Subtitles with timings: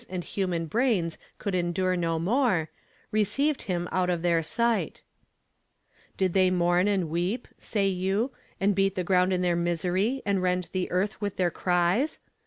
[0.09, 2.71] l human brains could endure no more,
[3.11, 8.71] received him out of their sight I Did they mo,,,.,, an,l weep, say yo„, and
[8.71, 12.17] I,eat the g, „,,,„l ,„thei, ,„isery, and rond the earth witi, the,r c„e»